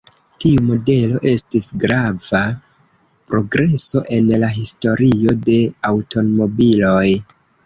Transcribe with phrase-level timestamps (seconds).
[0.43, 2.41] Tiu modelo estis grava
[3.33, 5.61] progreso en la historio de
[5.93, 7.07] aŭtomobiloj.